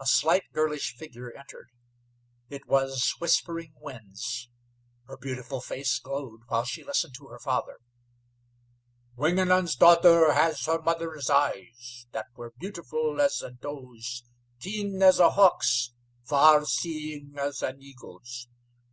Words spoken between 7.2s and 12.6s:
her father. "Wingenund's daughter has her mother's eyes, that were